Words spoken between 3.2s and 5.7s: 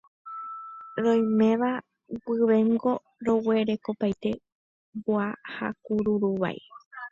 roguerekopaite vua ha